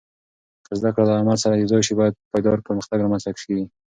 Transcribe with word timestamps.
که 0.65 0.73
زده 0.79 0.89
کړه 0.95 1.03
له 1.09 1.13
عمل 1.21 1.37
سره 1.43 1.59
یوځای 1.61 1.81
شي، 1.87 1.93
پایدار 2.31 2.57
پرمختګ 2.67 2.97
رامنځته 3.01 3.31
کېږي. 3.37 3.65